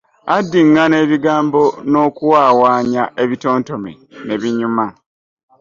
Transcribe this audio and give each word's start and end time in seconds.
Addingana 0.35 0.95
ebigambo 1.03 1.61
n’okuwaawaanya 1.91 3.03
ebitontome 3.23 3.91
ne 4.25 4.35
binyuma. 4.41 4.85